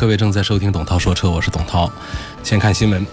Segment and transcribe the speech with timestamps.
[0.00, 1.92] 各位正在收听董涛说车，我是董涛。
[2.42, 3.06] 先看新闻，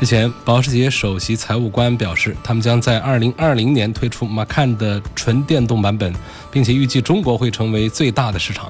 [0.00, 6.12] 日前，保时捷首席财务官表示，他们将在2020年推出 Macan 的纯电动版本，
[6.50, 8.68] 并且预计中国会成为最大的市场。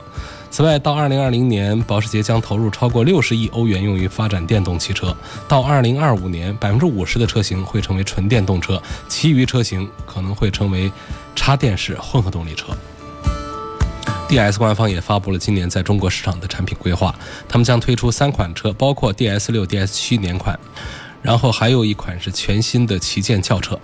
[0.51, 5.17] 此外，到2020年，保时捷将投入超过60亿欧元用于发展电动汽车。
[5.49, 10.93] 到2025年，50%的车型会成为纯电动车，其余车型可能会成为
[11.35, 12.67] 插电式混合动力车。
[14.29, 17.15] DS 官方也发布了今年在中国市场的产品规划，
[17.47, 20.59] 他们将推出三款车，包括 DS 六、DS 七年款，
[21.21, 23.79] 然后还有一款是全新的旗舰轿车。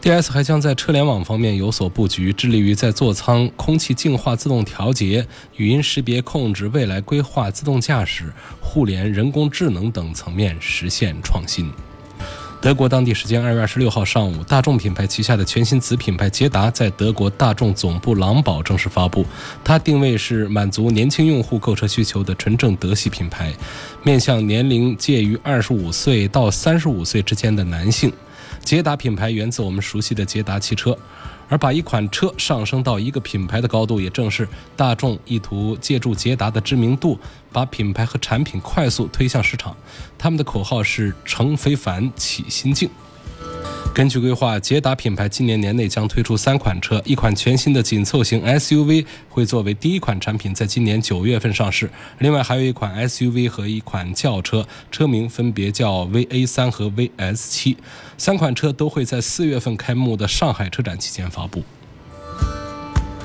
[0.00, 11.68] DS 还将在车联网方面有所布局，致力于在座舱空气净化自动调节、语音识别控制、未来规划、自动驾驶、互联、人工智能等层面实现创新。
[12.60, 19.24] 德国当地时间二月二十六号上午，大众品牌旗下的全新子品牌捷达在德国大众总部狼堡正式发布。
[19.62, 23.54] 它定位是满足年轻用户购车需求的纯正德系品牌，
[24.02, 28.12] 面向年龄介于二十五岁到三十五岁之间的男性。
[28.64, 30.98] 捷达品牌源自我们熟悉的捷达汽车。
[31.48, 34.46] 而把一款车上升到一个品牌的高度，也正是
[34.76, 37.18] 大众意图借助捷达的知名度，
[37.52, 39.76] 把品牌和产品快速推向市场。
[40.16, 42.88] 他们的口号是“成非凡，起心境”。
[43.94, 57.76] 根据规划，捷达品牌今年年内将推出三款车，一款全新的紧凑型 SUV 会作为第一款产品在今年九月份上市，另外还有一款 SUV 和一款轿车，车名分别叫 VA3 和 VS7，
[58.16, 61.64] 三款车都会在四月份开幕的上海车展期间发布。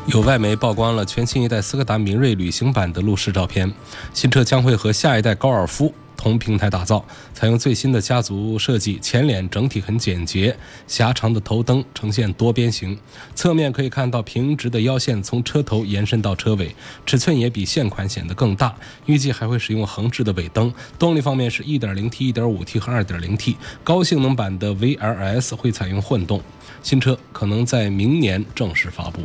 [0.07, 3.71] 有外媒曝光了全新一代斯柯达明锐旅行版的路试照片，
[4.11, 5.93] 新车将会和下一代高尔夫。
[6.23, 7.03] 同平台打造，
[7.33, 10.57] 采用最新的家族设计，前脸整体很简洁，
[10.87, 12.97] 狭长的头灯呈现多边形，
[13.35, 16.73] 侧面可以看到平直的腰线从车头延伸到车尾，
[17.05, 18.73] 尺寸也比现款显得更大。
[19.05, 20.73] 预计还会使用横置的尾灯。
[20.97, 26.41] 动力方面是 1.0T、1.5T 和 2.0T，高性能版的 VRS 会采用混动。
[26.81, 29.23] 新车可能在明年正式发布。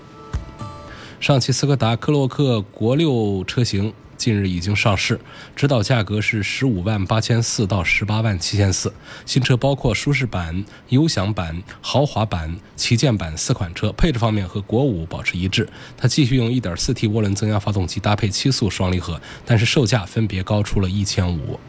[1.20, 3.92] 上汽斯柯达科洛克国六车型。
[4.19, 5.19] 近日已经上市，
[5.55, 8.93] 指导价格是十五万八千四到十八万七千四。
[9.25, 15.69] 新车包括舒适版、优享版、豪华版、旗舰版四款车，配置方面和国五保持一致。
[15.97, 21.61] 它继续用 1.4T 涡轮增压发动机搭配七速双离合，但是售价分别高出了一千五。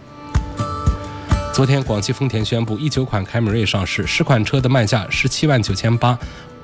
[1.53, 6.17] 昨天，广汽丰田宣布，一九款凯美瑞上市，十款车的卖价十七万九千八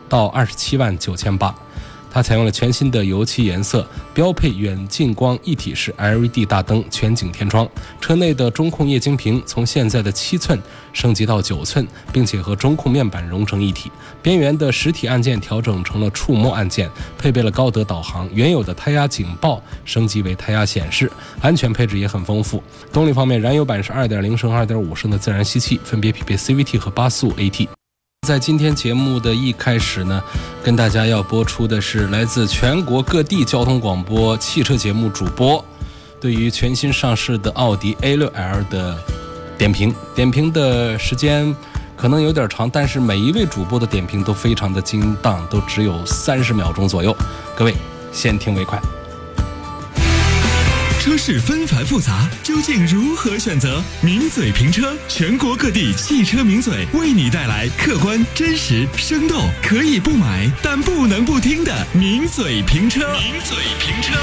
[0.10, 1.54] 到二十七万九千八。
[2.16, 7.68] 它采用了全新的油漆颜色，标配远近光一体式 LED 大灯、全景天窗。
[8.00, 10.58] 车内的中控液晶屏从现在的七寸
[10.94, 13.92] 升级到九寸，并且和中控面板融成一体。
[14.22, 18.30] 边缘的实体按键调整成了触摸按键，配备了高德导航。
[18.34, 21.12] 原有的胎压警报升级为胎压显示。
[21.42, 22.64] 安全配置也很丰富。
[22.94, 27.68] 动力方面，燃油版是2.0升、2.5升的自然吸气，分别匹配 CVT 和八速 AT。
[28.26, 30.20] 在今天节目的一开始呢，
[30.64, 35.64] 跟大家要播出的是来自全国各地交通广播汽车节目主播
[36.20, 38.98] 对于全新上市的奥迪 A6L 的
[39.60, 39.94] 点评。
[40.16, 41.56] 点评的时间
[41.96, 47.16] 可能有点长，但是每一位主播的点评都非常的精当，都只有三十秒钟左右。
[47.56, 47.76] 各位
[48.12, 48.82] 先听为快。
[51.06, 53.80] 车市纷繁复杂，究竟如何选择？
[54.02, 63.02] 名嘴评车，全国各地汽车名嘴为你带来客观、真实、生动，可以不买，但不能不听的名嘴评车。
[63.20, 64.18] 名嘴评车。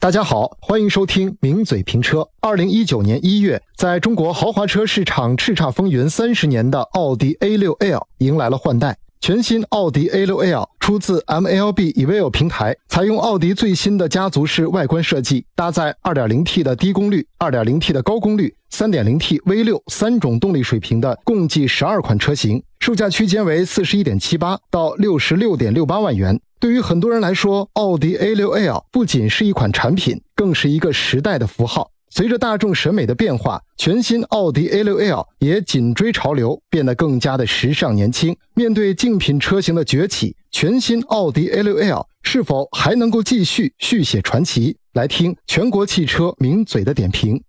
[0.00, 2.26] 大家好，欢迎收听名嘴评车。
[2.40, 8.96] 二零一九年一月，在中国豪华车市场叱咤风云三十年的奥迪 A 六 L 迎来了换代。
[9.22, 26.40] 全新奥迪 A6L 出自 MLB Evo 平台，采用奥迪最新的家族式外观设计，搭载 2.0T 的低功率、2.0T 的高功率、3.0T V6 三种动力水平的共计十二款车型，售价区间为41.78到66.68万元。
[26.58, 31.90] 对于很多人来说，奥迪 A6L 不仅是一款产品，更是一个时代的符号。
[32.10, 38.36] 随着大众审美的变化，全新奥迪 A6L 也紧追潮流，变得更加的时尚年轻。
[38.54, 44.76] 面对竞品车型的崛起，全新奥迪 A6L 是否还能够继续续写传奇？
[44.94, 47.40] 来听全国汽车名嘴的点评。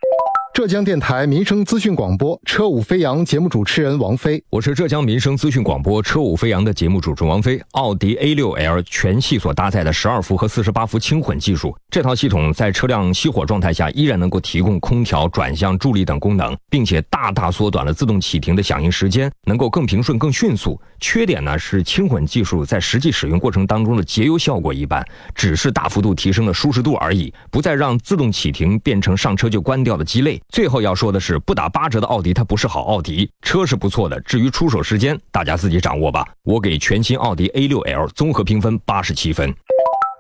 [0.54, 7.62] 浙江电台民生资讯广播《车舞飞扬》节目主持人王飞，我是浙江民生资讯广播《车舞飞扬》的节目主持人王飞。
[7.72, 20.78] 奥迪 A6L 全系所搭载的十二伏和四十八伏轻混技术，这套系统在车辆熄火状态下依然能够提供空调、转向、助力等功能，并且大大缩短了自动启停的响应时间，能够更平顺、更迅速。
[21.00, 25.02] 缺点呢是轻混技术在实际使用过程当中的节油效果一般，
[25.34, 30.41] 只是大幅度提升了舒适度而已，不再让自动启停变成上车就关掉的鸡肋。
[30.52, 36.28] 最后要说的是，不打八折的奥迪它不是好奥迪，车是不错的，至于出手时间，大家自己掌握吧。
[36.44, 39.54] 我给全新奥迪 A6L 综合评分八十七分。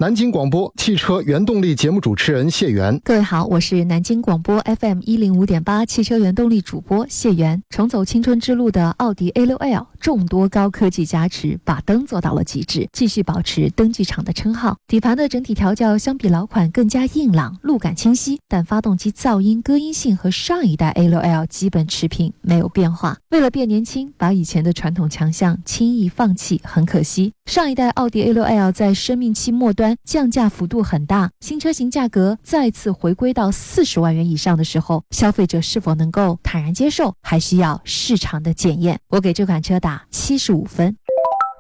[0.02, 7.62] 南京广播汽车原动力节目主持人谢元，各位好，我是南京广播 FM 一零五点八汽车原动力主播谢元。
[7.70, 14.76] 重走青春之路的奥迪 A6L，众多高科技加持，把灯做到了极致，继续保持灯具厂的称号。
[14.88, 23.20] 底盘的整体调教相比老款更加硬朗，路感清晰，但发动机噪音、隔音性和上一代 A6L 基本持平，没有变化。
[23.30, 27.34] 为了变年轻，把以前的传统强项轻易放弃，很可惜。
[27.46, 29.91] 上一代奥迪 A6L 在生命期末端。
[30.04, 39.00] 降价幅度很大，新车型价格再次回归到四十万元以上的时候，消费者是否能够坦然接受，还需要市场的检验。
[39.10, 40.96] 我给这款车打七十五分。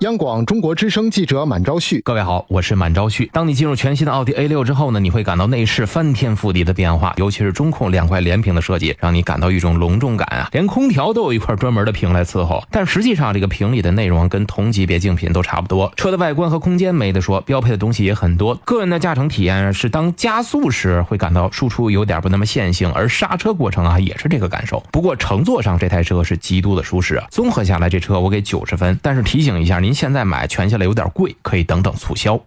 [0.01, 3.29] 央广中国之声记者满昭旭，各位好，我是满昭旭。
[3.31, 10.49] 当你进入全新的奥迪 A6 之后呢，你会感到内饰翻天覆地的变化，尤其是中控两块连屏的设计，让你感到一种隆重感啊！
[10.53, 12.63] 连空调都有一块专门的屏来伺候。
[12.71, 15.93] 但实际上，这个屏里的内容跟同级别竞品都差不多。
[15.95, 18.55] 车的外观和空间没得说，标配的东西也很多。
[18.65, 24.83] 个人的驾乘体验是，当加速时会感到输出有点不那么线性，而刹车过程啊也是这个感受。
[24.91, 27.27] 不过乘坐上这台车是极度的舒适啊。
[27.29, 28.99] 综合下来，这车我给九十分。
[29.03, 29.90] 但是提醒一下您。
[29.93, 32.39] 现在买全下来有点贵，可以等等促销。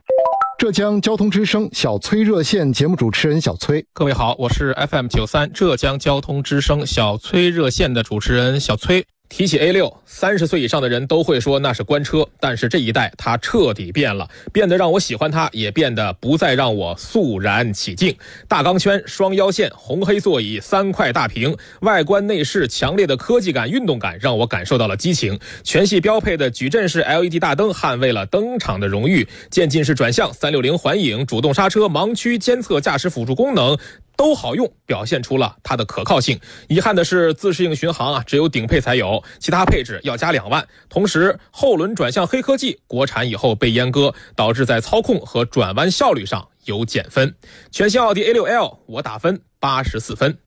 [0.56, 9.04] 浙江交通之声小崔热线节目主持人小崔，各位好，我是 FM 九三浙江交通之声小崔热线的主持人小崔。
[9.28, 18.16] 提起 A 六，三十岁以上的人都会说那是官车，但是这一代它彻底变了，变得让我喜欢它，也变得不再让我肃然起敬。
[18.46, 25.36] 大钢圈、双腰线、红黑座椅、三块大屏，外观内饰强烈的科技感、运动感，让我感受到了激情。
[25.64, 33.76] 全系标配的矩阵式 LED 大灯捍卫了登场的荣誉，渐进式转向、三六零环影、主动刹车、盲区监测、驾驶辅助功能。
[34.16, 36.38] 都好用，表现出了它的可靠性。
[36.68, 40.66] 遗憾的是，自适应巡航啊，只有顶配才有，其他配置要加两万。
[40.88, 47.34] 同时，后轮转向黑科技国产以后被阉割，导致在操控和转弯效率上有减分。
[47.70, 50.38] 全新奥迪 A6L，我打分八十四分。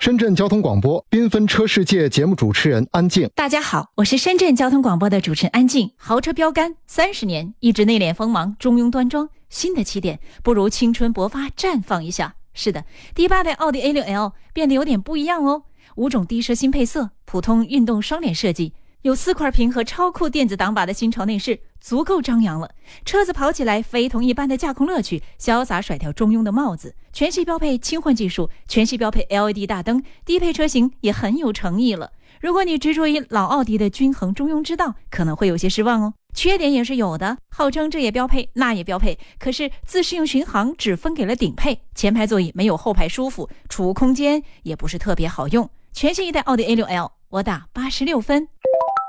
[0.00, 5.90] 深圳交通广播缤纷车世界节目主持人安静，大家好，我是深圳交通广播的主持人安静。
[5.96, 9.28] 豪车标杆三十年，一直内敛锋芒，中庸端庄。
[9.50, 12.37] 新的起点，不如青春勃发绽放一下。
[12.60, 12.84] 是的，
[13.14, 15.62] 第八代奥迪 A6L 变得有点不一样哦。
[15.94, 18.72] 五种低奢新配色，普通运动双联设计，
[19.02, 22.68] 有四块屏和超酷电子挡把的新潮内饰，足够张扬了。
[23.04, 26.96] 车子跑起来非同一般的驾控乐趣，潇洒甩掉中庸的帽子。
[27.12, 32.10] 全系标配轻混技术，全系标配 LED 大灯，低配车型也很有诚意了。
[32.40, 36.14] 如果你执着于老奥迪的均衡中庸之道，可能会有些失望哦。
[36.38, 45.68] 缺点也是有的，号称这也标配，那也标配，可是自适应巡航只分给了顶配，前排座椅没有后排舒服，储物空间也不是特别好用。
[45.92, 48.46] 全新一代奥迪 A6L，我打八十六分。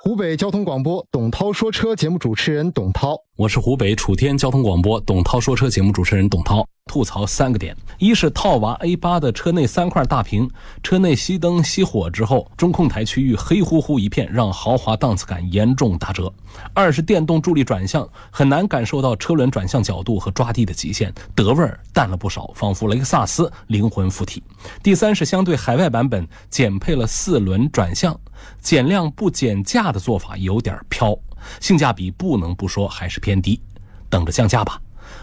[0.01, 6.65] 湖北交通广播董涛说车节目主持人董涛，我是湖北楚天交通广播董涛说车节目主持人董涛。
[6.85, 10.49] 吐槽三个点：一是套娃 A 八的车内三块大屏，
[10.81, 16.33] 车内熄灯熄火之后，中控台区域黑乎乎一片，让豪华档次感严重打折；
[16.73, 24.41] 二是电动助力转向，很难感受到车轮转向角度和抓地的极限，德味儿淡了不少，仿佛雷克萨斯灵魂附体；
[24.81, 28.17] 第三是相对海外版本减配了四轮转向，
[28.61, 31.17] 减量不减价的做法有点飘，
[31.59, 33.61] 性价比不能不说还是偏低，
[34.09, 34.81] 等着降价吧。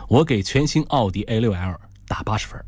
[0.08, 1.76] 我给全新奥迪 A6L
[2.08, 2.58] 打八十分。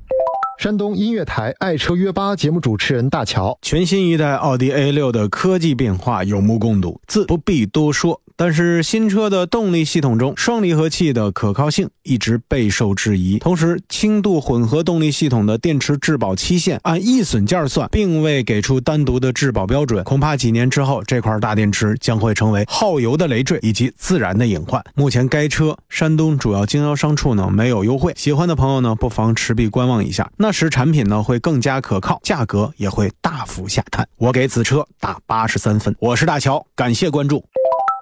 [0.59, 8.21] 山东音乐台爱车约吧节目主持人大乔，全新一代奥迪 A6 的科技变化有目共睹，自不必多说。
[8.39, 13.37] 但是新车的动力系统中，双离合器的可靠性一直备受质疑。
[13.41, 20.05] 同时，轻度混合动力系统的电池质保期限按易损件算，并未给出单独的质保标准。
[20.05, 24.81] 恐怕几年之后，这块大电池将会成为耗油的累赘以及自燃的隐患。
[24.95, 34.07] 目前该车山东主要经销商处呢没有优惠，喜欢的朋友呢不妨持币观望一下，那时产品呢会更加可靠，价格也会大幅下探。
[34.17, 35.93] 我给此车打八十三分。
[35.99, 37.43] 我是大乔，感谢关注。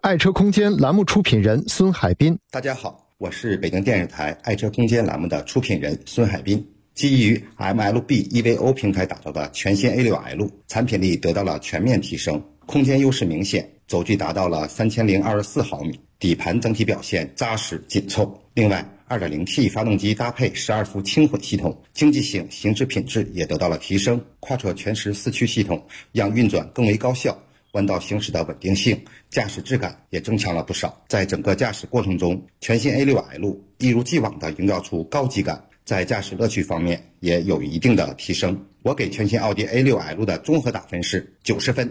[0.06, 2.38] 爱车空间栏目出品人孙海滨。
[2.52, 6.64] 大家好，我是北京电视台爱车空间栏目的出品人孙海滨。
[6.94, 18.40] 基于 MLB EVO 平台打造的全新 A6L 产品力得到了全面提升，空间优势明显，轴距达到了三千零二十四毫米，底盘整体表现扎实紧凑。
[18.54, 24.24] 另外，2.0T 发动机搭配12伏轻混系统，经济性、行驶品质也得到了提升。
[24.38, 27.36] 跨车全时四驱系统让运转更为高效，
[27.76, 30.98] 弯道行驶的稳定性、驾驶质感也增强了不少。
[31.08, 35.62] 在整个驾驶过程中，全新 A6L 一如既往地营造出高级感。
[35.84, 38.58] 在驾驶乐趣方面也有一定的提升。
[38.82, 41.88] 我给全新奥迪 A6L 的综合打分是九十分。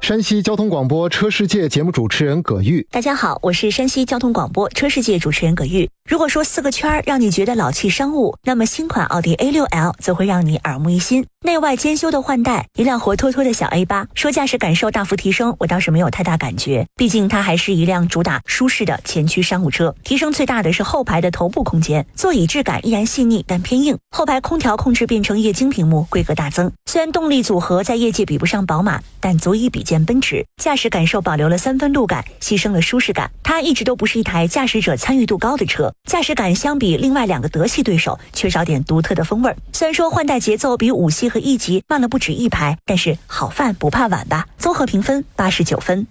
[0.00, 5.90] 山西交通广播车世界节目主持人葛玉，大家好，我是山西交通广播车世界主持人葛玉。
[6.08, 11.26] 如果说四个圈让你觉得老气商务，那么新款奥迪 A6L 则会让你耳目一新。
[11.44, 16.86] 内外兼修的换代，一辆活脱脱的小 A 八，说驾驶感受大幅提升，我倒是没有太大感觉。
[16.96, 19.94] 毕竟它还是一辆主打舒适的前驱商务车。
[20.02, 23.98] 提升最大的是后排的头部空间，座椅质感依然细腻但偏硬。
[24.10, 26.72] 后排空调控制变成液晶屏幕，规格大增。
[26.86, 30.46] 虽然动力组合在业界比不上宝马，但足以比肩奔驰。
[30.56, 33.30] 驾驶感受保留了三分路感，牺牲了舒适感。
[33.42, 35.92] 它一直都不是一台驾驶者参与度高的车。
[36.04, 39.56] 驾驶感相比另外两个德系对手缺少点独特的风味儿。
[39.72, 44.46] 虽然说换代节奏比五系和 E 级慢了不止一拍，但是好饭不怕晚吧。
[44.56, 46.06] 综合评分八十九分。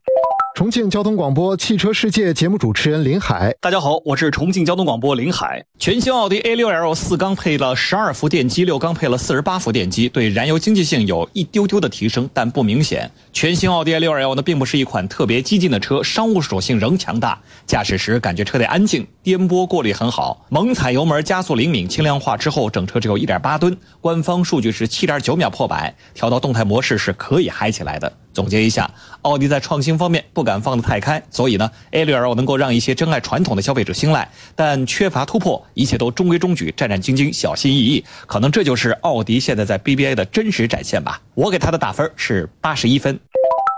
[0.57, 5.63] 重庆交通广播汽车世界节目主持人林海，大家好，我是重庆交通广播林海。
[5.77, 13.07] 全新奥迪 A6L 四缸配了十二伏电机，六缸配了四十八伏电机，对燃油经济性有一丢丢的提升，但不明显。
[13.31, 28.11] 全新奥迪 A6L 呢，并不是一款特别激进的车，商务属性仍强大，驾驶时感觉车内安静，颠簸过滤很好，猛踩油门加速灵敏，轻量化之后整车只有一点八吨，官方数据是七点九秒破百，调到动态模式是可以嗨起来的。
[28.33, 28.89] 总结一下，
[29.23, 38.03] 奥迪在创新方面不敢放得太开，所以呢，A6L 能够让一些珍爱传统的消费者青睐，但缺乏突破，一切都中规中矩，战战兢兢，小心翼翼。
[38.25, 41.21] 可能这就是奥迪现在在 BBA 的真实展现吧。
[41.35, 43.19] 我给它的打分是八十一分。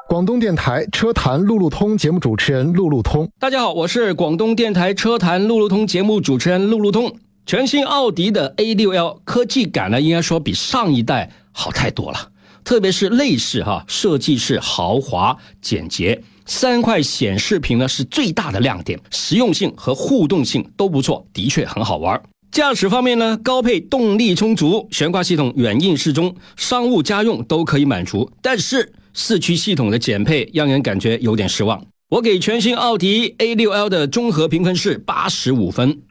[0.07, 7.15] 广东电台车坛路路通节目主持人路路通，大家好，我是广东电台车坛路路通节目主持人路路通。
[7.45, 12.29] 全新奥迪的 A6L 科技感呢，应该说比上一代好太多了。
[12.63, 22.19] 特别是内饰哈，设计是豪华简洁，三块显示屏呢是最大的亮点，实用性和互动性都不错，的确很好玩。
[22.51, 28.27] 驾驶方面呢，高配动力充足，悬挂系统软硬适中，商务家用都可以满足。
[28.41, 31.79] 但是四驱系统的减配让人感觉有点失望。
[32.09, 36.01] 我给全新奥迪 A6L 的综合评分是八十五分。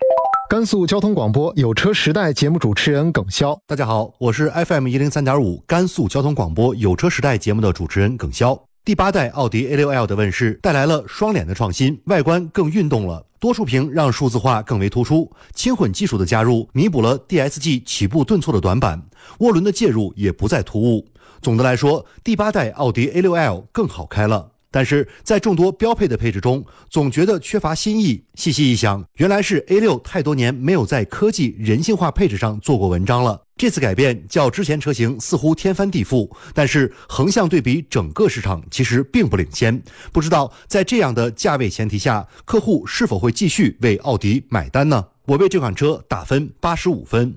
[0.48, 8.56] 甘肃交通广播有车时代节目主持人耿潇，大家好，我是 FM 一零三点五甘肃交通广播有车时代节目的主持人耿潇。
[8.88, 19.02] 第八代奥迪 A6L 的问世带来了双脸的创新，外观更运动了，多触屏让数字化更为突出，轻混技术的加入弥补了 DSG 起步顿挫的短板，
[19.40, 21.06] 涡轮的介入也不再突兀。
[21.42, 24.52] 总的来说，第八代奥迪 A6L 更好开了。
[24.70, 28.24] 但是在众多标配的配置中，总觉得缺乏新意。
[28.36, 33.42] 细细一想，原来是 A6 太多年没有在科技人性化配置上做过文章了。
[33.58, 39.82] 这次改变较之前车型似乎天翻地覆，但是横向对比整个市场其实并不领先。
[40.12, 45.04] 不知道在这样的价位前提下，客户是否会继续为奥迪买单呢？
[45.26, 47.34] 我为这款车打分八十五分。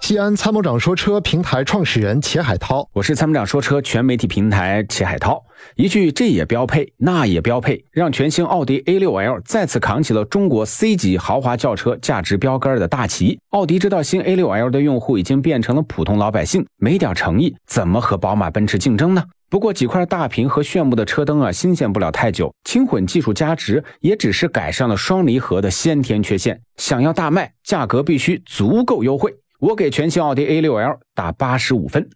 [0.00, 5.40] 西安参谋长说车平台创始人钱海涛，我是参谋长说车全媒体平台钱海涛。
[5.76, 13.38] 一句这也标配，那也标配，让全新奥迪 A6L 再次扛起了中国 C 级豪华轿车价值标杆的大旗。
[13.50, 19.22] 奥迪知道新 A6L 的用户已经变成了普通老百姓，没点诚意，怎么和宝马、奔驰竞争呢？
[19.50, 22.52] 不过几块大屏和炫目的车灯啊，新鲜不了太久。
[22.64, 26.60] 轻混技术加持也只是改善了双离合的先天缺陷。
[26.78, 29.32] 想要大卖，价格必须足够优惠。
[29.60, 32.08] 我给全新奥迪 A6L 打八十五分。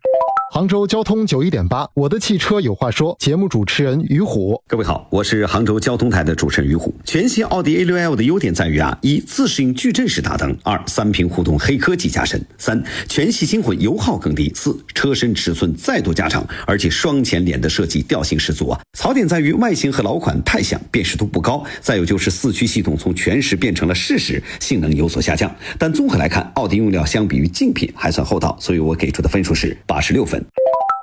[0.53, 3.17] 杭州交通九一点八，我的汽车有话说。
[3.19, 6.95] 节目主持人于虎，各位好，我是杭州交通台的主持人于虎。
[7.05, 18.81] 全新奥迪 A6L 的优点在于啊，一自适应矩阵式大灯，二三屏互动黑科技加深，三全系轻混油耗更低，四车身尺寸再度加长，而且双前脸的设计调性十足啊。
[18.97, 21.65] 槽点在于外形和老款太像，辨识度不高。
[21.81, 25.53] 再有就是四驱系统从全时变成了适时，性能有所下降。
[25.79, 30.34] 但综合来看，奥迪用料相比于竞品还算厚道，所以我给出的分数是八十六分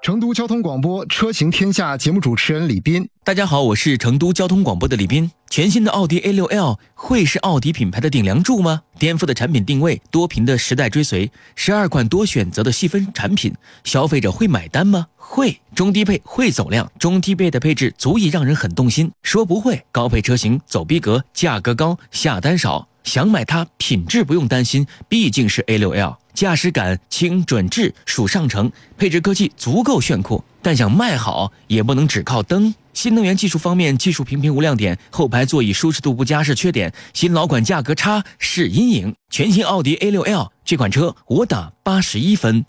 [0.03, 5.29] 成都交通广播《车行天下》节目主持人李斌，大家好，我是成都交通广播的李斌。
[5.47, 8.81] 全新的奥迪 A6L 会是奥迪品牌的顶梁柱吗？
[8.97, 15.05] 颠覆的产品定位，多屏的时代追随，十二款多选择的细分产品，消费者会买单吗？
[15.17, 19.11] 会，中低配会走量，中低配的配置足以让人很动心。
[19.21, 22.87] 说不会，高配车型走逼格，价格高，下单少。
[23.03, 30.43] 想买它，品质不用担心，毕竟是 A6L，驾驶感轻准智属上乘，配置科技足够炫酷。
[30.61, 32.73] 但想卖好，也不能只靠灯。
[32.93, 39.15] 新能源技术方面，技术平平无亮点，后排座椅舒适度不佳是缺点，新老款价格差是阴影。
[39.29, 42.63] 全新奥迪 A6L 这款车，我打八十一分。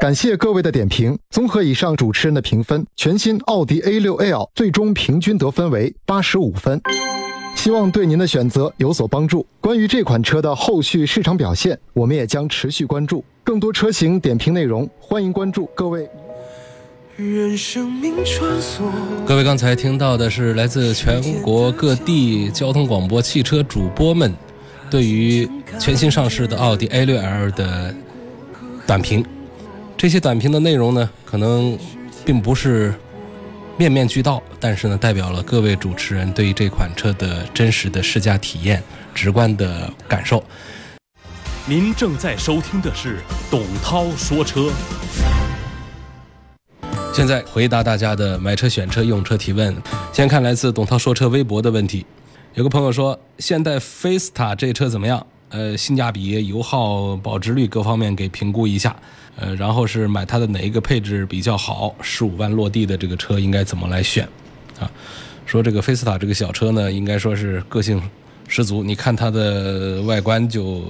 [0.00, 1.18] 感谢各位的点评。
[1.30, 6.80] 综合以上主持人的评分，全新奥迪 A6L 最终平均得分为八十五分。
[7.56, 9.44] 希望对您的选择有所帮助。
[9.60, 13.24] 关于这款车的后续市场表现，我们也将持续关注。
[13.42, 16.08] 更多车型点评内容，欢迎关注各位。
[19.26, 24.32] 各位刚才听到的是来自全国各地交通广播汽车主播们
[24.88, 25.48] 对于
[25.80, 27.92] 全新上市的奥迪 A6L 的
[28.86, 29.24] 短评。
[29.96, 31.76] 这些短评的内容呢，可能
[32.24, 32.94] 并不是。
[33.78, 38.82] 面面俱到，但是呢，代表了各位主持人对于这款车的真实的试驾体验、
[39.14, 40.42] 直观的感受。
[41.66, 43.18] 您正在收听的是
[43.50, 44.70] 董涛说车。
[47.12, 49.76] 现在回答大家的买车、选车、用车提问。
[50.10, 52.06] 先看来自董涛说车微博的问题，
[52.54, 55.26] 有个朋友说，现代菲斯塔这车怎么样？
[55.50, 58.94] 呃，性价比、油耗、保值率各方面给评估一下。
[59.36, 61.94] 呃，然后是买它的哪一个配置比较好？
[62.00, 64.26] 十五万落地的这个车应该怎么来选？
[64.80, 64.90] 啊，
[65.44, 68.02] 说这个菲斯塔这个小车呢，应该说是个性
[68.48, 68.82] 十足。
[68.82, 70.84] 你看它的外观就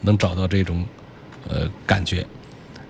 [0.00, 0.84] 能找到这种
[1.48, 2.26] 呃感觉。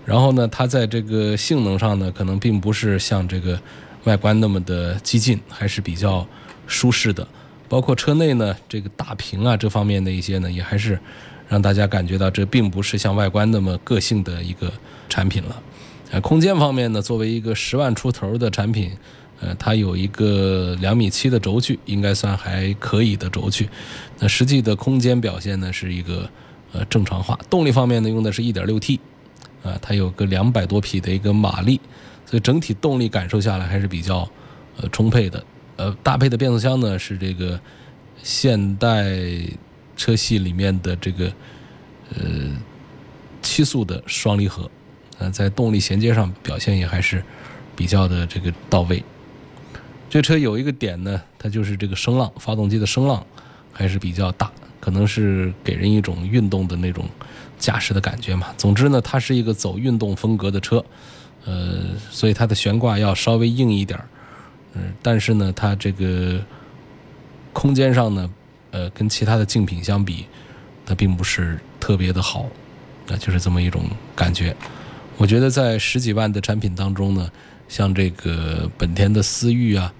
[0.07, 3.61] 然后呢，它在这个性能上呢，可能并不是像这个
[4.05, 6.27] 外观那么的激进，还是比较
[6.67, 7.29] 舒适的。
[7.69, 10.99] 包括车内呢，这个大屏啊这方面的一些呢，也还是。
[11.51, 14.71] 让大家感觉到这并不是像外观那么个性的一个
[15.09, 15.63] 产品了。
[16.11, 18.93] 呃，空间方面呢，作为一个十万出头的产品，
[19.41, 23.67] 呃，它有一个两米七的轴距，应该算还可以的轴距。
[24.19, 26.29] 那实际的空间表现呢，是一个
[26.75, 27.35] 呃正常化。
[27.49, 29.01] 动力方面呢，用的是一点六 T，
[29.63, 31.81] 啊，它有个两百多匹的一个马力，
[32.27, 34.29] 所以整体动力感受下来还是比较
[34.77, 35.43] 呃充沛的。
[35.79, 37.59] 呃，搭配的变速箱呢是这个
[38.23, 39.17] 现代。
[39.99, 41.27] 车系里面的这个
[42.15, 42.23] 呃
[43.43, 44.71] 七速的双离合，
[45.19, 47.21] 呃，在动力衔接上表现也还是
[47.75, 49.03] 比较的这个到位。
[50.09, 53.27] 这车有一个点呢，它就是这个声浪，发动机的声浪
[53.73, 57.05] 还是比较大，可能是给人一种运动的那种
[57.59, 58.55] 驾驶的感觉嘛。
[58.57, 60.85] 总之呢，它是一个走运动风格的车，
[61.45, 64.09] 呃，所以它的悬挂要稍微硬一点儿
[65.03, 66.41] 但是呢，它这个
[67.53, 68.31] 空间上呢。
[68.71, 70.27] 呃，跟其他的竞品相比，
[70.85, 72.45] 它并不是特别的好，
[73.07, 73.83] 那就是这么一种
[74.15, 74.55] 感觉。
[75.17, 77.31] 我觉得在十几万的产品当中呢，
[77.67, 79.91] 像这个本田的思域啊，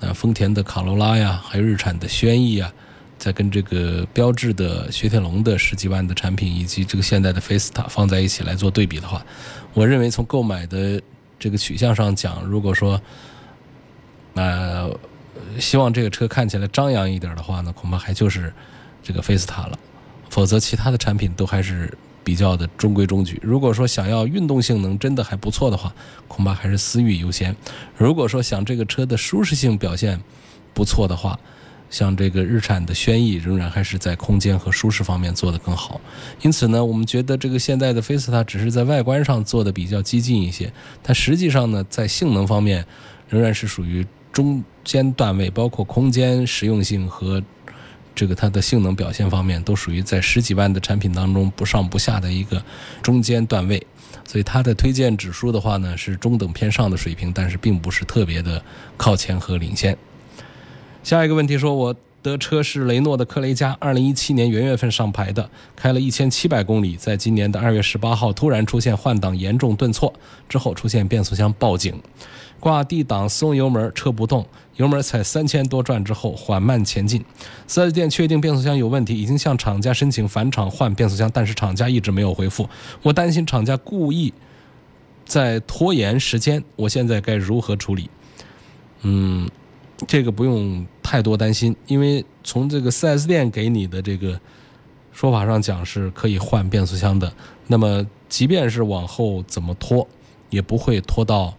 [0.00, 2.72] 那丰田的卡罗拉呀，还有日产的轩逸啊，
[3.18, 9.22] 在跟这个标致的雪铁龙的十几万的产品，以及这个现代的菲斯塔放在一起来做对比的话，
[9.74, 10.98] 我认为从购买的
[11.38, 12.98] 这个取向上讲，如果说，
[14.34, 14.90] 呃。
[15.58, 18.52] 希望这个车看起来张扬一点的话呢，恐怕还就是
[19.02, 19.78] 这个菲斯塔了，
[20.28, 21.92] 否则其他的产品都还是
[22.24, 23.38] 比较的中规中矩。
[23.42, 25.94] 如果说想要运动性能真的还不错的话，
[26.26, 27.54] 恐怕还是思域优先。
[27.96, 30.20] 如果说想这个车的舒适性表现
[30.72, 31.38] 不错的话，
[31.88, 36.00] 像这个日产的轩逸仍然还是在空间和舒适方面做得更好。
[36.42, 42.84] 因此呢，我们觉得这个现在的菲斯塔只是在外观上做的比较激进一些，但实际上呢，在性能方面
[43.28, 44.04] 仍然是属于。
[44.34, 47.42] 中间段位，包括空间实用性和
[48.16, 52.62] 这个它的性能表现方面，都属于在十几万的产品当中不上不下的一个
[53.00, 53.86] 中间段位，
[54.26, 58.62] 所以它的推荐指数的话呢是中等偏上的水平，但是并不是特别的
[58.96, 59.96] 靠前和领先。
[61.04, 61.94] 下一个问题说，我
[62.24, 70.10] 的车是雷诺的科雷嘉，二零一七年元月份上牌的，开了一千七百公里，在今年的二月十八号突然出现换挡严重顿挫，
[70.48, 71.94] 之后出现变速箱报警。
[72.58, 77.22] 挂 D 档松油门，车不动，油门踩三千多转之后缓慢前进。
[77.66, 82.66] 四 S 店确定变速箱有问题，已经向厂家申请返厂换变速箱，但是厂家一直没有回复。
[83.02, 84.32] 我担心厂家故意
[85.26, 88.08] 在拖延时间，我现在该如何处理？
[89.02, 89.46] 嗯，
[90.06, 94.40] 这个不用太多担心，因为从这个四 S 店给你的这个
[95.12, 97.32] 说法上讲是可以换变速箱的。
[97.68, 100.08] 那么即便是往后怎么拖？
[100.50, 101.52] 也不会拖到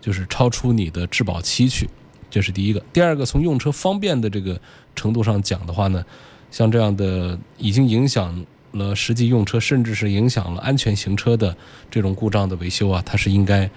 [0.00, 1.88] 就是超出你的质保期去，
[2.28, 2.82] 这是第一个。
[2.92, 4.60] 第二个，从用车方便的这个
[4.96, 6.04] 程度上讲的话呢，
[6.50, 11.56] 像这样的已经影响了实际用车，甚至是影响了安全行车的
[11.90, 13.70] 这种故障的维修啊，它是应该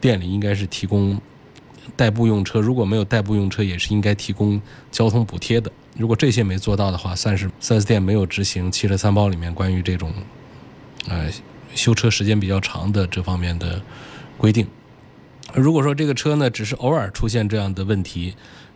[0.00, 1.20] 店里应该是提供
[1.96, 5.70] 代步用车，如果没有代步用车，也是应该提供交通补贴的。
[5.96, 10.12] 如果这些没做到的话，算是 4S 店没有执行汽车三包里面关于这种
[11.08, 11.28] 呃
[11.74, 13.82] 修车时间比较长的这方面的
[14.38, 14.66] 规定。
[15.54, 18.34] 如果说这个车呢只是偶尔出现这样的问题，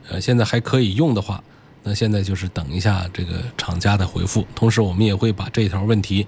[0.08, 1.42] 呃，现在还可以用的话，
[1.84, 4.46] 那现在就是等一下这个厂家的回复。
[4.54, 6.26] 同时，我们也会把这条问题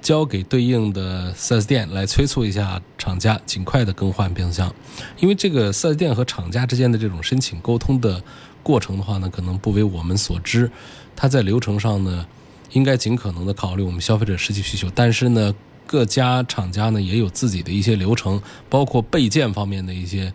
[0.00, 4.74] 交给对应的 4S 店来催促一下厂家尽快的更换变速箱，
[5.18, 8.22] 因为这个 4S 店和厂家之间的这种申请沟通的
[8.62, 10.70] 过程的话呢，可能不为我们所知。
[11.14, 12.26] 它在流程上呢，
[12.72, 15.54] 应该尽可能的考虑我们消费者实际需求，但是呢。
[15.88, 20.32] 各家厂家呢也有自己的一些流程，包括备件方面的一些，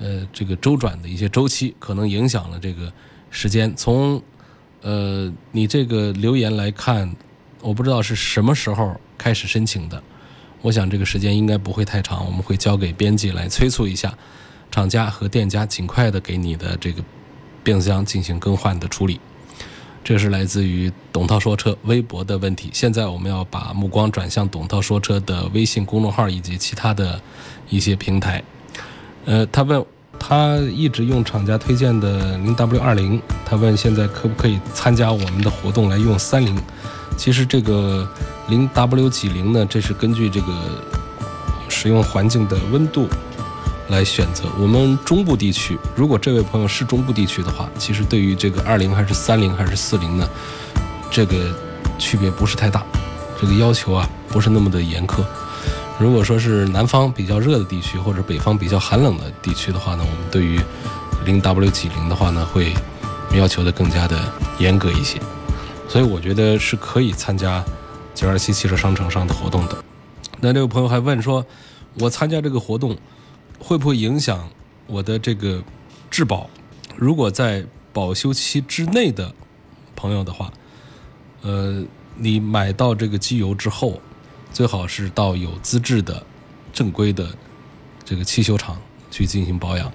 [0.00, 2.92] 呃，这个周转的一些周期，可能影响了这个
[3.30, 3.72] 时间。
[3.76, 4.20] 从
[4.82, 7.14] 呃你这个留言来看，
[7.60, 10.02] 我不知道是什么时候开始申请的，
[10.62, 14.12] 我想这个时间应该不会太长，我们会交给编辑来催促一下
[14.70, 17.02] 厂家和店家，尽快的给你的这个
[17.64, 19.20] 变速箱进行更换的处理。
[20.04, 22.70] 这是来自于董涛说车微博的问题。
[22.72, 27.20] 现在我们要把目光转向董涛说车的微信公众号以及其他的
[27.68, 28.42] 一些平台。
[29.26, 29.84] 呃，他问，
[30.18, 36.56] 他一直用厂家推荐的零 W 二零，他问现在可不可以参加我们的活动来用三菱？
[37.16, 38.08] 其实这个
[38.48, 40.52] 零 W 几零呢，这是根据这个
[41.68, 43.08] 使用环境的温度。
[43.90, 50.28] 来选择我们中部地区，如果这位朋友是中部地区的话，其实对于这个二零还是三零还是四零呢，
[51.10, 51.54] 这个
[51.98, 52.84] 区别不是太大，
[53.40, 55.22] 这个要求啊不是那么的严苛。
[55.98, 60.60] 如果说是南方比较热的地区或者北方比较寒冷的地区的话呢，我们对于
[61.24, 62.74] 零 W 几零的话呢，会
[63.32, 65.18] 要求的更加的严格一些。
[65.88, 67.64] 所以我觉得是可以参加
[68.14, 69.82] 九二七汽车商城上的活动的。
[70.40, 71.44] 那这位朋友还问说，
[71.98, 72.96] 我参加这个活动。
[73.60, 74.48] 会不会影响
[74.86, 75.60] 我的这个
[76.12, 76.48] 质保？
[76.94, 79.34] 如果在保修期之内的
[79.96, 80.52] 朋友的话，
[81.42, 81.82] 呃，
[82.14, 84.00] 你买到这个机油之后，
[84.52, 86.22] 最好是到有资质的、
[86.72, 87.28] 正规的
[88.04, 89.92] 这个汽修厂去进行保养，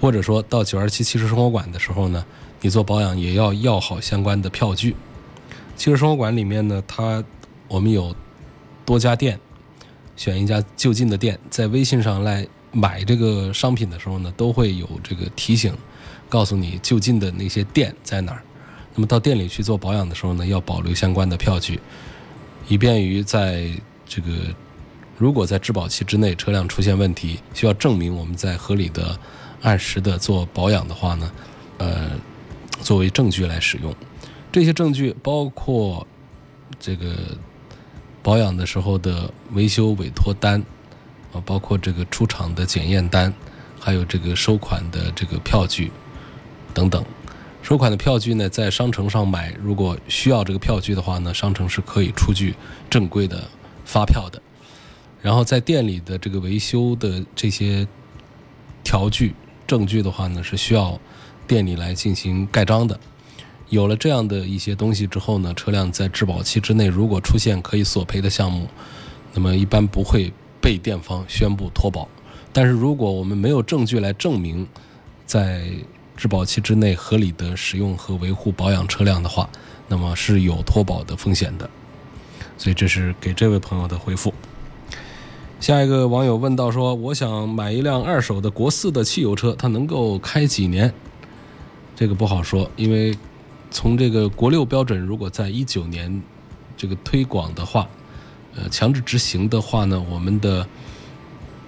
[0.00, 2.24] 或者说到九二七汽车生活馆的时候呢，
[2.62, 4.96] 你做保养也要要好相关的票据。
[5.78, 7.24] 汽车生活馆里面呢，它
[7.68, 8.14] 我们有
[8.84, 9.38] 多家店，
[10.16, 12.46] 选一家就近的店，在微信上来。
[12.70, 15.74] 买这个商品的时候呢，都会有这个提醒，
[16.28, 18.42] 告诉你就近的那些店在哪儿。
[18.94, 21.80] 那么到店里去做保养的时候呢，要保留相关的票据，
[22.68, 23.70] 以便于在
[24.06, 24.32] 这个
[25.16, 29.18] 如果在质保期之内车辆出现问题，需要证明我们在合理的、
[29.62, 31.32] 按时的做保养的话呢，
[31.78, 32.10] 呃，
[32.82, 33.92] 作为证据来使用。
[34.50, 36.06] 这些证据包括
[36.78, 37.14] 这个
[38.22, 40.64] 保养的时候的维修委托单。
[41.30, 43.30] 啊，包括这个出厂的检验单，
[43.78, 45.92] 还有这个收款的这个票据
[46.72, 47.04] 等等。
[47.62, 52.54] 收款的票据呢，在商城上买，如果需要这个票据的话呢，商城是可以出具
[52.88, 53.46] 正规的
[53.84, 54.40] 发票的。
[55.20, 57.86] 然后在店里的这个维修的这些
[58.82, 59.34] 条据
[59.66, 60.98] 证据的话呢，是需要
[61.46, 62.98] 店里来进行盖章的。
[63.68, 68.68] 有了这样的一些东西之后呢，车辆在质保期之内如果出现可以索赔的项目，
[69.32, 70.32] 那么一般不会。
[70.60, 72.06] 被店方宣布脱保，
[72.52, 74.66] 但是如果我们没有证据来证明
[75.24, 75.70] 在
[76.16, 79.48] 质保期之内合理的使用和维护保养车辆的话，
[79.86, 81.70] 那么是有脱保的风险的。
[82.58, 84.34] 所以这是给这位朋友的回复。
[85.60, 90.92] 下一个网友问到说：“我想买一辆二手的国四的汽油车，它能够开几年？”
[91.94, 93.16] 这个不好说，因为
[93.70, 96.22] 从这个国六标准，如果在一九年
[96.76, 97.88] 这个推广的话。
[98.56, 100.66] 呃，强制执行的话呢，我们的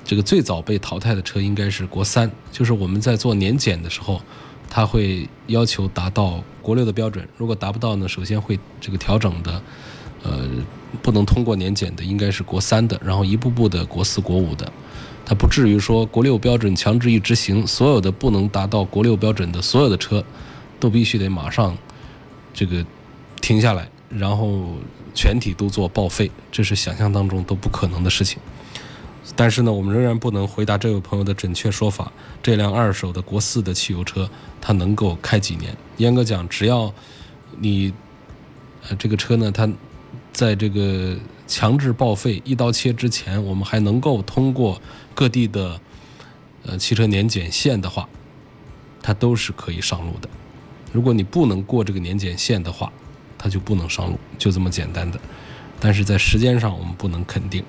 [0.05, 4.21] 这个最早被淘汰的车应该是国三，就是我们在做年检的时候，
[4.69, 9.63] 它会要求达到国六的标准，如果达不到呢，首先会这个调整的，
[10.25, 10.49] 呃，
[11.01, 14.73] 不能通过年检的应该是国三的，然后一步步的国四、国五的，
[15.25, 20.25] 它不至于说国六标准强制一执行，所有的不能达到国六标准的所有的车，
[20.81, 21.77] 都必须得马上
[22.53, 22.85] 这个
[23.41, 24.75] 停下来，然后。
[25.13, 28.39] 全体都做报废，这是想象当中都不可能的事情。
[29.35, 32.13] 但是呢，我们仍然不能回答这位朋友的准确说法。
[32.41, 35.77] 这辆二手的国四的汽油车，它能够开几年？
[35.97, 36.95] 严格讲，只要
[37.59, 37.93] 你
[38.89, 39.69] 呃这个车呢，它
[40.33, 44.81] 在这个强制报废、一刀切之前，我们还能够通过
[45.13, 45.81] 各地的
[46.65, 48.09] 呃汽车年检线的话，
[49.03, 50.29] 它都是可以上路的。
[50.93, 52.93] 如果你不能过这个年检线的话，
[53.39, 55.19] 它就不能上路，就这么简单的。
[55.79, 57.65] 但是在时间上，我们不能肯定。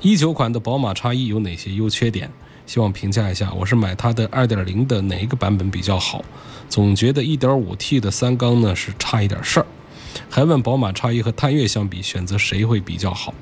[0.00, 2.30] 一九款的宝马叉一有哪些优缺点？
[2.64, 3.52] 希望评价一下。
[3.52, 6.24] 我是买它的二点零的哪一个版本比较好？
[6.68, 9.66] 总觉得一点五 T 的三缸呢是差一点事儿。
[10.30, 13.34] 还问宝马叉一和探岳相比，选择谁会比较好？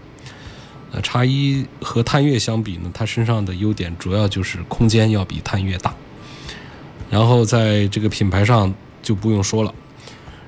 [0.92, 5.94] 呃，叉一和探岳相比呢，它身上的优点主要就是空间要比探岳大，
[7.08, 9.74] 然后在这个品牌上就不用说了。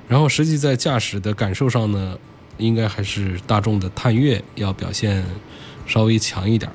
[0.07, 2.17] 然后实际在驾驶的感受上呢，
[2.57, 5.23] 应该还是大众的探岳要表现
[5.87, 6.71] 稍微强一点，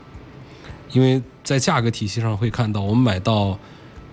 [0.92, 3.58] 因为在价格体系上会看到，我们买到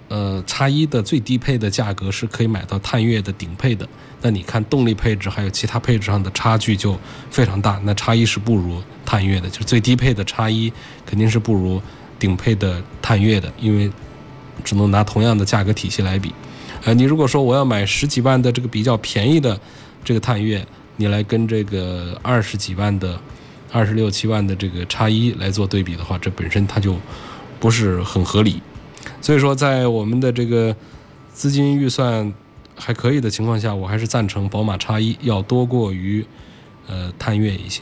[0.09, 3.87] 呃叉一的最低配的价格是可以买到探岳的顶配的。
[4.21, 6.97] 那你看动力配置还有其他配置上的差距就
[7.31, 7.79] 非常大。
[7.83, 10.71] 那叉一是不如探岳的，就是最低配的叉一
[11.05, 11.81] 肯定是不如
[12.19, 13.91] 顶配的探岳的，因为
[14.63, 16.33] 只能拿同样的价格体系来比。
[16.85, 19.59] 呃，你如果说我要买十几万的这个比较便宜的
[20.03, 20.63] 这个探岳，
[20.97, 23.19] 你来跟这个二十几万的、
[23.71, 26.95] 二十六七万的这个叉一来做对比的话，这本身它就
[27.59, 28.61] 不是很合理。
[29.19, 30.75] 所以说，在我们的这个
[31.33, 32.31] 资金预算
[32.75, 36.23] 还可以的情况下，我还是赞成宝马叉一要多过于
[36.85, 37.81] 呃探岳一些，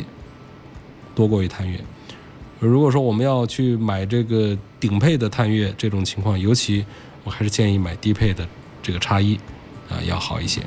[1.13, 1.77] 多过于探岳。
[2.59, 6.85] 如果说我们要去买这个顶配的探岳，这种情况，尤其
[7.25, 8.47] 我还是建议买低配的。
[8.83, 9.35] 这个叉一
[9.89, 10.61] 啊要好一些，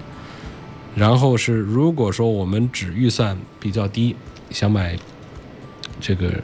[0.96, 4.16] 然后是如果说我们只预算比较低，
[4.50, 4.98] 想买
[6.00, 6.42] 这个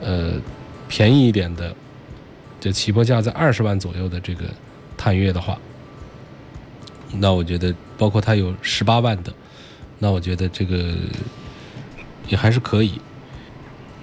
[0.00, 0.32] 呃
[0.88, 1.76] 便宜一点的，
[2.58, 4.46] 就起步价在二十万左右的这个
[4.96, 5.58] 探岳的话，
[7.12, 9.32] 那我觉得包括它有十八万的，
[9.98, 10.94] 那我觉得这个
[12.28, 13.00] 也还是可以。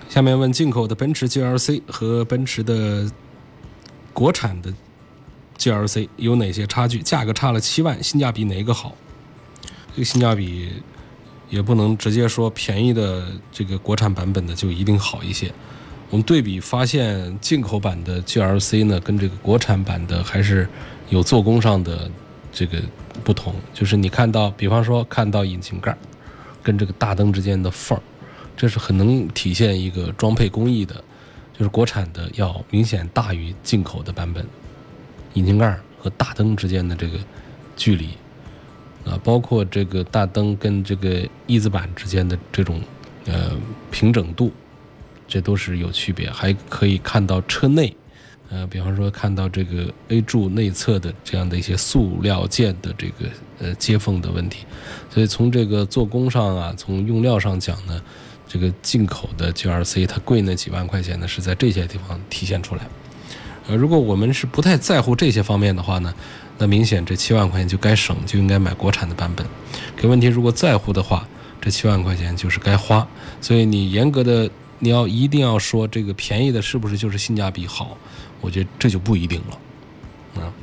[0.07, 3.11] 下面问进口的奔驰 GLC 和奔驰的
[4.13, 4.71] 国产的。
[5.57, 6.99] GLC 有哪些差距？
[6.99, 8.95] 价格差了七万，性价比哪个好？
[9.93, 10.69] 这个性价比
[11.49, 15.51] 也不能直接说便宜的这个国产版本的就一定好一些。
[16.09, 20.69] 我们对比发现，进口版的 GLC 呢，跟这个国产版的还是
[21.09, 22.09] 有做工上的
[22.51, 22.81] 这个
[23.23, 23.53] 不同。
[23.73, 25.97] 就是你看到，比方说看到引擎盖
[26.63, 28.01] 跟这个大灯之间的缝儿，
[28.55, 31.03] 这是很能体现一个装配工艺的。
[31.57, 34.45] 就是国产的要明显大于进口的版本。
[35.37, 37.19] 引擎盖和大灯之间的这个
[37.75, 38.09] 距离
[39.05, 42.81] 啊，包括这个大灯跟这个翼子板之间的这种
[43.25, 43.51] 呃
[43.91, 44.51] 平整度，
[45.27, 46.29] 这都是有区别。
[46.29, 47.95] 还可以看到车内，
[48.49, 54.65] 呃，比方说看到这个 A 柱内侧的这样的一些塑料件的这个呃接缝的问题。
[55.13, 58.01] 所以从这个做工上啊，从用料上讲呢，
[58.47, 62.81] 这个进口的 GRC 它贵那几万块钱呢，是在这些地方体现出来。
[63.67, 66.13] 呃，如果我们是不太在乎这些方面的话呢，
[66.57, 69.45] 那明显这七万块钱就该省，就应该买国产的版本。
[69.95, 71.27] 可问题如果在乎的话，
[71.59, 73.05] 这七万块钱就是该花。
[73.41, 74.49] 所以你严格的，
[74.79, 77.97] 你要一定要说这个便宜的是不是就是性价比好？
[78.39, 80.41] 我觉得这就不一定了。
[80.41, 80.53] 啊，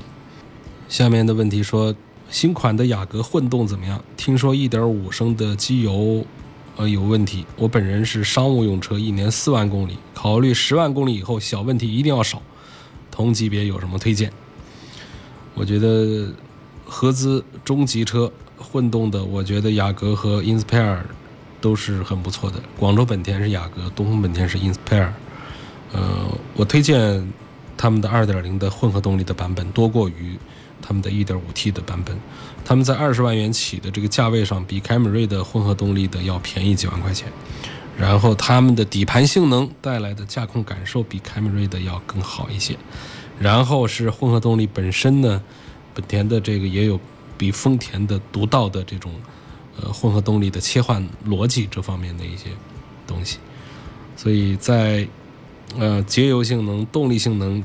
[0.89, 1.95] 下面的问题说，
[2.31, 4.03] 新款的雅阁混动怎么样？
[4.17, 6.25] 听说一点五升的机油
[6.77, 7.45] 呃有问题。
[7.57, 12.41] 我本人是商务用车，一年四万公里，考虑十万公里以后小问题一定要少。
[13.15, 14.29] 同级别有什么推荐？
[15.55, 16.35] 我觉得
[16.85, 20.99] 合资中级车混动的，我觉得雅阁和 Inspire
[21.61, 22.61] 都是很不错的。
[22.77, 25.13] 广州本田是雅阁，东风本田是 Inspire。
[25.93, 27.33] 呃，我推荐
[27.77, 30.37] 他们的2.0的混合动力的版本多过于
[30.83, 32.19] 他们的一点五 T 的版本。
[32.65, 37.29] 他们在二十万元起的这个价位上，比凯美瑞的混合动力的要便宜几万块钱。
[37.99, 42.77] 然后他们的底盘性能带来的驾控感受比凯美瑞的要更好一些，
[43.39, 45.41] 然后是混合动力本身呢，
[45.95, 46.99] 本田的这个也有
[47.39, 49.13] 比丰田的独到的这种
[49.81, 52.51] 呃混合动力的切换逻辑这方面的一些
[53.07, 53.39] 东西，
[54.17, 55.07] 所以在
[55.79, 57.63] 呃节油性能、动力性能，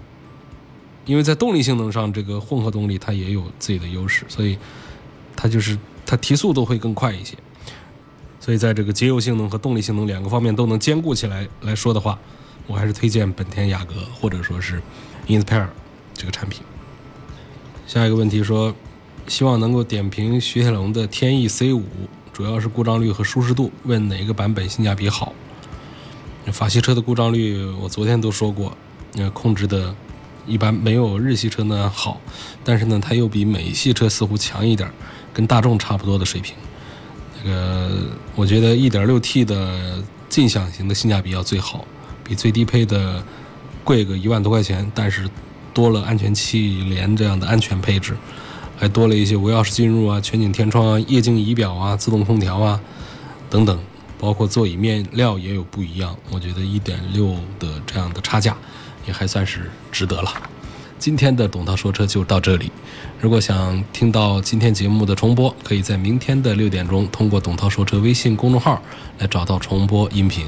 [1.06, 4.58] 因为在动力性能上这个混合动力它也有自己的优势，所以
[5.36, 7.36] 它就是它提速都会更快一些。
[8.50, 12.18] 所以，在这个节油性能和动力性能两个方面都能兼顾起来来说的话，
[12.66, 14.82] 我还是推荐本田雅阁或者说是
[15.28, 15.68] Inspire
[16.16, 16.64] 这个产品。
[17.86, 18.74] 下一个问题说，
[19.28, 21.86] 希望能够点评雪铁龙的天翼 C 五，
[22.34, 25.32] 主要是故障率和舒适度，问哪个版本性价比好？
[26.52, 28.76] 法系车的故障率我昨天都说过，
[29.18, 29.94] 呃，控制的
[30.48, 32.20] 一般没有日系车呢好，
[32.64, 34.92] 但是呢，它又比美系车似乎强一点，
[35.32, 36.56] 跟大众差不多的水平。
[37.42, 37.90] 这个
[38.36, 41.86] 我觉得 1.6T 的劲享型的性价比要最好，
[42.24, 43.24] 比最低配的
[43.84, 45.30] 贵个一万多块钱，但是
[45.74, 48.18] 多了安全气帘这样的安全配置，
[48.78, 52.80] 还多了一些无钥匙进入啊、全景天窗啊、液晶仪表啊、自动空调啊
[53.50, 53.80] 等等，
[54.20, 56.16] 包括座椅面料也有不一样。
[56.30, 58.58] 我觉得1.6的这样的差价
[59.08, 60.32] 也还算是值得了。
[61.00, 62.70] 今天的董涛说车就到这里。
[63.22, 68.82] 如果想听到今天节目的重播，可以在明天的六点钟通过董涛说车微信公众号
[69.18, 70.46] 来找到重播音频。